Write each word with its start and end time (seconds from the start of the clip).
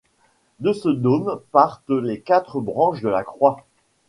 De 0.59 0.73
ce 0.73 0.89
dôme 0.89 1.41
partent 1.51 1.91
les 1.91 2.21
quatre 2.21 2.59
branches 2.59 3.03
de 3.03 3.09
la 3.09 3.23
croix. 3.23 3.67